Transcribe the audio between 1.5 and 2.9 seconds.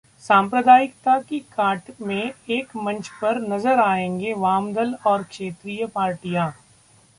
काट में एक